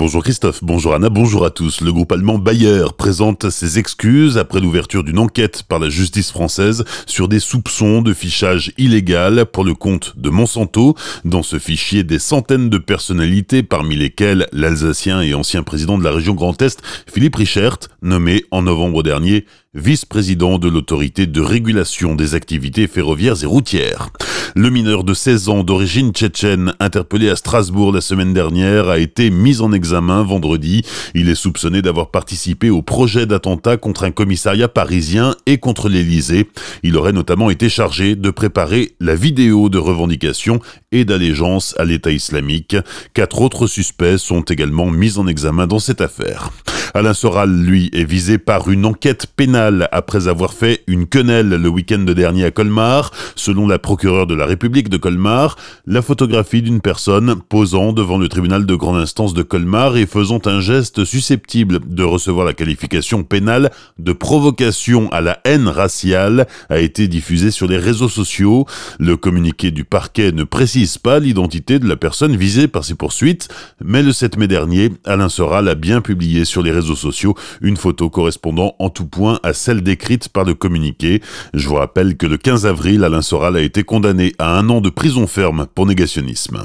Bonjour 0.00 0.22
Christophe, 0.22 0.60
bonjour 0.64 0.94
Anna, 0.94 1.10
bonjour 1.10 1.44
à 1.44 1.50
tous. 1.50 1.82
Le 1.82 1.92
groupe 1.92 2.10
allemand 2.10 2.38
Bayer 2.38 2.86
présente 2.96 3.50
ses 3.50 3.78
excuses 3.78 4.38
après 4.38 4.58
l'ouverture 4.58 5.04
d'une 5.04 5.18
enquête 5.18 5.62
par 5.64 5.78
la 5.78 5.90
justice 5.90 6.30
française 6.30 6.86
sur 7.04 7.28
des 7.28 7.38
soupçons 7.38 8.00
de 8.00 8.14
fichage 8.14 8.72
illégal 8.78 9.44
pour 9.44 9.62
le 9.62 9.74
compte 9.74 10.14
de 10.16 10.30
Monsanto. 10.30 10.94
Dans 11.26 11.42
ce 11.42 11.58
fichier, 11.58 12.02
des 12.02 12.18
centaines 12.18 12.70
de 12.70 12.78
personnalités, 12.78 13.62
parmi 13.62 13.94
lesquelles 13.94 14.46
l'Alsacien 14.54 15.20
et 15.20 15.34
ancien 15.34 15.62
président 15.62 15.98
de 15.98 16.04
la 16.04 16.12
région 16.12 16.32
Grand 16.32 16.62
Est, 16.62 16.80
Philippe 17.06 17.36
Richert, 17.36 17.76
nommé 18.00 18.46
en 18.52 18.62
novembre 18.62 19.02
dernier 19.02 19.44
vice-président 19.74 20.58
de 20.58 20.68
l'autorité 20.68 21.26
de 21.26 21.40
régulation 21.40 22.16
des 22.16 22.34
activités 22.34 22.88
ferroviaires 22.88 23.40
et 23.44 23.46
routières. 23.46 24.08
Le 24.56 24.68
mineur 24.68 25.04
de 25.04 25.14
16 25.14 25.48
ans 25.48 25.62
d'origine 25.62 26.10
tchétchène, 26.10 26.72
interpellé 26.80 27.30
à 27.30 27.36
Strasbourg 27.36 27.92
la 27.92 28.00
semaine 28.00 28.34
dernière, 28.34 28.88
a 28.88 28.98
été 28.98 29.30
mis 29.30 29.60
en 29.60 29.72
examen 29.72 29.89
vendredi. 29.98 30.82
Il 31.14 31.28
est 31.28 31.34
soupçonné 31.34 31.82
d'avoir 31.82 32.10
participé 32.10 32.70
au 32.70 32.82
projet 32.82 33.26
d'attentat 33.26 33.76
contre 33.76 34.04
un 34.04 34.10
commissariat 34.10 34.68
parisien 34.68 35.34
et 35.46 35.58
contre 35.58 35.88
l'Élysée. 35.88 36.48
Il 36.82 36.96
aurait 36.96 37.12
notamment 37.12 37.50
été 37.50 37.68
chargé 37.68 38.14
de 38.14 38.30
préparer 38.30 38.92
la 39.00 39.14
vidéo 39.14 39.68
de 39.68 39.78
revendication 39.78 40.60
et 40.92 41.04
d'allégeance 41.04 41.74
à 41.78 41.84
l'État 41.84 42.10
islamique. 42.10 42.76
Quatre 43.14 43.40
autres 43.40 43.66
suspects 43.66 44.18
sont 44.18 44.42
également 44.42 44.86
mis 44.90 45.18
en 45.18 45.26
examen 45.26 45.66
dans 45.66 45.78
cette 45.78 46.00
affaire. 46.00 46.50
Alain 46.92 47.14
Soral, 47.14 47.50
lui, 47.50 47.88
est 47.92 48.04
visé 48.04 48.38
par 48.38 48.68
une 48.68 48.84
enquête 48.84 49.26
pénale 49.36 49.88
après 49.92 50.26
avoir 50.26 50.52
fait 50.52 50.82
une 50.88 51.06
quenelle 51.06 51.50
le 51.50 51.68
week-end 51.68 52.00
dernier 52.00 52.44
à 52.46 52.50
Colmar. 52.50 53.12
Selon 53.36 53.68
la 53.68 53.78
procureure 53.78 54.26
de 54.26 54.34
la 54.34 54.44
République 54.44 54.88
de 54.88 54.96
Colmar, 54.96 55.56
la 55.86 56.02
photographie 56.02 56.62
d'une 56.62 56.80
personne 56.80 57.36
posant 57.48 57.92
devant 57.92 58.18
le 58.18 58.28
tribunal 58.28 58.66
de 58.66 58.74
grande 58.74 58.96
instance 58.96 59.34
de 59.34 59.42
Colmar 59.42 59.96
et 59.96 60.06
faisant 60.06 60.40
un 60.46 60.60
geste 60.60 61.04
susceptible 61.04 61.78
de 61.86 62.02
recevoir 62.02 62.44
la 62.44 62.54
qualification 62.54 63.22
pénale 63.22 63.70
de 63.98 64.12
provocation 64.12 65.08
à 65.12 65.20
la 65.20 65.38
haine 65.44 65.68
raciale 65.68 66.48
a 66.70 66.80
été 66.80 67.06
diffusée 67.06 67.52
sur 67.52 67.68
les 67.68 67.78
réseaux 67.78 68.08
sociaux. 68.08 68.66
Le 68.98 69.16
communiqué 69.16 69.70
du 69.70 69.84
parquet 69.84 70.32
ne 70.32 70.42
précise 70.42 70.98
pas 70.98 71.20
l'identité 71.20 71.78
de 71.78 71.88
la 71.88 71.96
personne 71.96 72.36
visée 72.36 72.66
par 72.66 72.84
ces 72.84 72.94
poursuites, 72.94 73.48
mais 73.84 74.02
le 74.02 74.12
7 74.12 74.36
mai 74.38 74.48
dernier, 74.48 74.90
Alain 75.04 75.28
Soral 75.28 75.68
a 75.68 75.76
bien 75.76 76.00
publié 76.00 76.44
sur 76.44 76.62
les 76.62 76.70
réseaux 76.70 76.79
réseaux 76.80 76.96
sociaux 76.96 77.34
une 77.60 77.76
photo 77.76 78.10
correspondant 78.10 78.74
en 78.78 78.90
tout 78.90 79.06
point 79.06 79.38
à 79.42 79.52
celle 79.52 79.82
décrite 79.82 80.28
par 80.28 80.44
le 80.44 80.54
communiqué. 80.54 81.22
Je 81.54 81.68
vous 81.68 81.74
rappelle 81.74 82.16
que 82.16 82.26
le 82.26 82.36
15 82.36 82.66
avril, 82.66 83.04
Alain 83.04 83.22
Soral 83.22 83.56
a 83.56 83.60
été 83.60 83.84
condamné 83.84 84.32
à 84.38 84.58
un 84.58 84.68
an 84.70 84.80
de 84.80 84.90
prison 84.90 85.26
ferme 85.26 85.66
pour 85.74 85.86
négationnisme. 85.86 86.64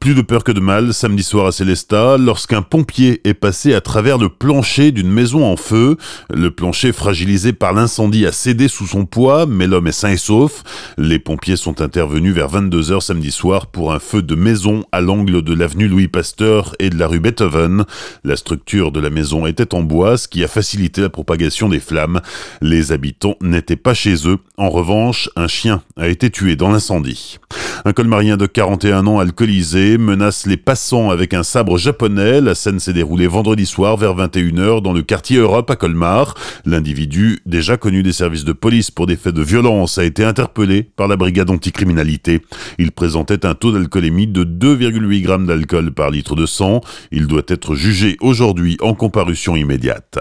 Plus 0.00 0.14
de 0.14 0.22
peur 0.22 0.44
que 0.44 0.52
de 0.52 0.60
mal, 0.60 0.94
samedi 0.94 1.22
soir 1.22 1.44
à 1.44 1.52
Célestat, 1.52 2.16
lorsqu'un 2.16 2.62
pompier 2.62 3.20
est 3.24 3.34
passé 3.34 3.74
à 3.74 3.82
travers 3.82 4.16
le 4.16 4.30
plancher 4.30 4.92
d'une 4.92 5.10
maison 5.12 5.44
en 5.44 5.56
feu. 5.58 5.98
Le 6.32 6.50
plancher 6.50 6.92
fragilisé 6.92 7.52
par 7.52 7.74
l'incendie 7.74 8.24
a 8.24 8.32
cédé 8.32 8.68
sous 8.68 8.86
son 8.86 9.04
poids, 9.04 9.44
mais 9.44 9.66
l'homme 9.66 9.88
est 9.88 9.92
sain 9.92 10.08
et 10.08 10.16
sauf. 10.16 10.62
Les 10.96 11.18
pompiers 11.18 11.56
sont 11.56 11.82
intervenus 11.82 12.32
vers 12.32 12.48
22h 12.48 13.02
samedi 13.02 13.30
soir 13.30 13.66
pour 13.66 13.92
un 13.92 13.98
feu 13.98 14.22
de 14.22 14.34
maison 14.34 14.84
à 14.90 15.02
l'angle 15.02 15.42
de 15.42 15.52
l'avenue 15.52 15.86
Louis 15.86 16.08
Pasteur 16.08 16.74
et 16.78 16.88
de 16.88 16.96
la 16.96 17.06
rue 17.06 17.20
Beethoven. 17.20 17.84
La 18.24 18.36
structure 18.36 18.92
de 18.92 19.00
la 19.00 19.10
maison 19.10 19.46
était 19.46 19.74
en 19.74 19.82
bois, 19.82 20.16
ce 20.16 20.28
qui 20.28 20.42
a 20.42 20.48
facilité 20.48 21.02
la 21.02 21.10
propagation 21.10 21.68
des 21.68 21.78
flammes. 21.78 22.22
Les 22.62 22.92
habitants 22.92 23.36
n'étaient 23.42 23.76
pas 23.76 23.92
chez 23.92 24.26
eux. 24.26 24.38
En 24.56 24.70
revanche, 24.70 25.28
un 25.36 25.46
chien 25.46 25.82
a 25.98 26.08
été 26.08 26.30
tué 26.30 26.56
dans 26.56 26.70
l'incendie. 26.70 27.38
Un 27.84 27.92
colmarien 27.92 28.38
de 28.38 28.46
41 28.46 29.06
ans 29.06 29.18
alcoolisé 29.18 29.89
menace 29.98 30.46
les 30.46 30.56
passants 30.56 31.10
avec 31.10 31.34
un 31.34 31.42
sabre 31.42 31.78
japonais. 31.78 32.40
La 32.40 32.54
scène 32.54 32.78
s'est 32.78 32.92
déroulée 32.92 33.26
vendredi 33.26 33.66
soir 33.66 33.96
vers 33.96 34.14
21h 34.14 34.82
dans 34.82 34.92
le 34.92 35.02
quartier 35.02 35.38
Europe 35.38 35.70
à 35.70 35.76
Colmar. 35.76 36.34
L'individu, 36.64 37.40
déjà 37.46 37.76
connu 37.76 38.02
des 38.02 38.12
services 38.12 38.44
de 38.44 38.52
police 38.52 38.90
pour 38.90 39.06
des 39.06 39.16
faits 39.16 39.34
de 39.34 39.42
violence, 39.42 39.98
a 39.98 40.04
été 40.04 40.24
interpellé 40.24 40.82
par 40.82 41.08
la 41.08 41.16
brigade 41.16 41.50
anticriminalité. 41.50 42.40
Il 42.78 42.92
présentait 42.92 43.46
un 43.46 43.54
taux 43.54 43.72
d'alcoolémie 43.72 44.26
de 44.26 44.44
2,8 44.44 45.22
grammes 45.22 45.46
d'alcool 45.46 45.92
par 45.92 46.10
litre 46.10 46.36
de 46.36 46.46
sang. 46.46 46.80
Il 47.10 47.26
doit 47.26 47.42
être 47.48 47.74
jugé 47.74 48.16
aujourd'hui 48.20 48.76
en 48.80 48.94
comparution 48.94 49.56
immédiate. 49.56 50.18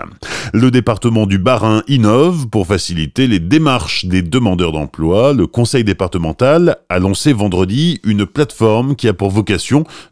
Le 0.53 0.71
département 0.71 1.25
du 1.25 1.38
Bas-Rhin 1.38 1.83
innove 1.88 2.47
pour 2.49 2.65
faciliter 2.67 3.27
les 3.27 3.39
démarches 3.39 4.05
des 4.05 4.21
demandeurs 4.21 4.71
d'emploi. 4.71 5.33
Le 5.33 5.47
conseil 5.47 5.83
départemental 5.83 6.77
a 6.89 6.99
lancé 6.99 7.33
vendredi 7.33 7.99
une 8.03 8.25
plateforme 8.25 8.95
qui 8.95 9.07
a 9.07 9.13
pour 9.13 9.29
vocation 9.29 9.58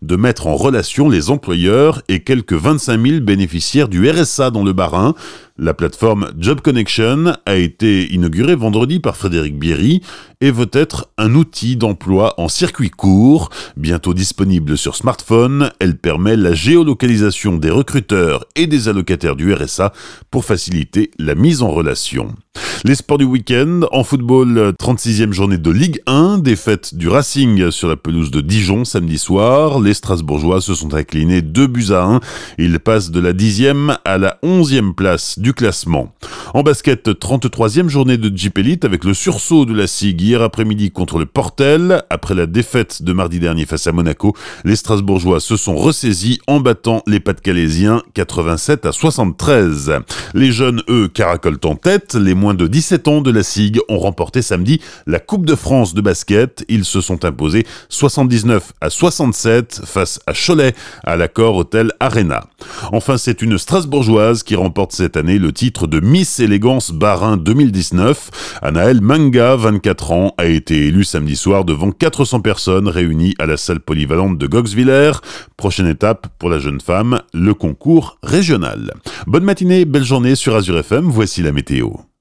de 0.02 0.16
mettre 0.16 0.48
en 0.48 0.56
relation 0.56 1.10
les 1.10 1.30
employeurs 1.30 2.02
et 2.08 2.22
quelques 2.22 2.54
25 2.54 3.06
000 3.06 3.22
bénéficiaires 3.22 3.88
du 3.88 4.10
RSA 4.10 4.52
dans 4.52 4.64
le 4.64 4.74
Bas-Rhin. 4.74 5.16
La 5.60 5.74
plateforme 5.74 6.32
Job 6.38 6.62
Connection 6.62 7.34
a 7.48 7.56
été 7.56 8.14
inaugurée 8.14 8.54
vendredi 8.54 9.00
par 9.00 9.18
Frédéric 9.18 9.58
Bierry 9.58 10.02
et 10.40 10.52
veut 10.52 10.70
être 10.72 11.10
un 11.18 11.34
outil 11.34 11.76
d'emploi 11.76 12.36
en 12.40 12.48
circuit 12.48 12.92
court. 12.92 13.50
Bientôt 13.76 14.14
disponible 14.14 14.78
sur 14.78 14.96
smartphone, 14.96 15.72
elle 15.80 15.98
permet 15.98 16.36
la 16.36 16.54
géolocalisation 16.54 17.58
des 17.58 17.72
recruteurs 17.72 18.46
et 18.56 18.68
des 18.68 18.88
allocataires 18.88 19.36
du 19.36 19.52
RSA 19.52 19.94
pour 20.30 20.46
faciliter 20.46 21.10
la 21.18 21.34
mise 21.34 21.64
en 21.64 21.72
relation. 21.72 22.36
Les 22.84 22.96
sports 22.96 23.18
du 23.18 23.26
week-end, 23.26 23.82
en 23.92 24.04
football, 24.04 24.74
36e 24.80 25.32
journée 25.32 25.58
de 25.58 25.72
Ligue 25.72 26.02
1, 26.06 26.38
défaite 26.38 26.94
du 26.96 27.08
Racing 27.08 27.72
sur 27.72 27.88
la 27.88 27.96
pelouse 27.96 28.30
de 28.30 28.42
Dijon 28.42 28.86
samedi 28.86 29.18
soir. 29.18 29.80
Les 29.80 29.94
Strasbourgeois 29.94 30.62
se 30.62 30.76
sont 30.76 30.94
inclinés 30.94 31.42
2 31.42 31.68
buts 31.68 31.92
à 31.92 32.04
1. 32.04 32.20
Ils 32.60 32.80
passent 32.80 33.10
de 33.10 33.20
la 33.20 33.34
10e 33.34 33.98
à 34.06 34.18
la 34.18 34.38
11e 34.44 34.94
place 34.94 35.40
du 35.40 35.47
classement. 35.54 36.14
En 36.54 36.64
basket, 36.64 37.08
33e 37.08 37.90
journée 37.90 38.18
de 38.18 38.36
Jeep 38.36 38.58
Elite 38.58 38.86
avec 38.86 39.04
le 39.04 39.14
sursaut 39.14 39.66
de 39.66 39.74
la 39.74 39.88
SIG 39.88 40.22
hier 40.22 40.42
après-midi 40.42 40.92
contre 40.92 41.20
le 41.20 41.26
Portel. 41.26 42.04
Après 42.10 42.36
la 42.36 42.46
défaite 42.46 43.04
de 43.04 43.14
mardi 43.14 43.40
dernier 43.40 43.66
face 43.66 43.88
à 43.88 43.92
Monaco, 43.92 44.36
les 44.64 44.76
Strasbourgeois 44.76 45.40
se 45.40 45.58
sont 45.58 45.76
ressaisis 45.76 46.40
en 46.48 46.60
battant 46.60 47.04
les 47.08 47.20
Pas-de-Calaisiens 47.20 48.02
87 48.14 48.86
à 48.86 48.92
73. 48.92 50.00
Les 50.34 50.52
jeunes, 50.52 50.82
eux, 50.90 51.08
caracolent 51.08 51.60
en 51.66 51.76
tête. 51.76 52.16
Les 52.16 52.34
moins 52.34 52.54
de 52.54 52.68
17 52.68 53.08
ans 53.08 53.22
de 53.22 53.32
la 53.32 53.44
SIG 53.44 53.80
ont 53.90 54.00
remporté 54.00 54.42
samedi 54.42 54.82
la 55.06 55.20
Coupe 55.20 55.46
de 55.46 55.56
France 55.56 55.94
de 55.94 56.02
basket. 56.02 56.66
Ils 56.70 56.86
se 56.86 57.02
sont 57.02 57.26
imposés 57.26 57.66
79 57.90 58.74
à 58.82 58.90
67 58.90 59.82
face 59.86 60.20
à 60.28 60.34
Cholet 60.34 60.74
à 61.04 61.18
l'accord 61.18 61.56
Hôtel 61.56 61.92
Arena. 62.00 62.46
Enfin, 62.92 63.18
c'est 63.18 63.42
une 63.42 63.58
Strasbourgeoise 63.58 64.44
qui 64.44 64.56
remporte 64.56 64.92
cette 64.92 65.18
année 65.18 65.37
le 65.40 65.52
titre 65.52 65.88
de 65.88 66.00
Miss 66.00 66.40
Élégance 66.40 66.92
Barin 66.92 67.38
2019. 67.38 68.60
Anaël 68.62 69.02
Manga, 69.02 69.56
24 69.56 70.12
ans, 70.12 70.34
a 70.38 70.46
été 70.46 70.88
élue 70.88 71.04
samedi 71.04 71.36
soir 71.36 71.66
devant 71.66 71.92
400 71.92 72.42
personnes 72.42 72.88
réunies 72.88 73.36
à 73.40 73.46
la 73.46 73.58
salle 73.58 73.80
polyvalente 73.80 74.38
de 74.38 74.48
Goxwiller. 74.48 75.12
Prochaine 75.58 75.88
étape 75.88 76.28
pour 76.40 76.50
la 76.50 76.60
jeune 76.60 76.82
femme, 76.82 77.22
le 77.34 77.54
concours 77.54 78.18
régional. 78.24 78.94
Bonne 79.26 79.44
matinée, 79.44 79.86
belle 79.86 80.04
journée 80.04 80.36
sur 80.36 80.56
Azure 80.56 80.80
FM, 80.80 81.06
voici 81.10 81.42
la 81.42 81.52
météo. 81.52 81.90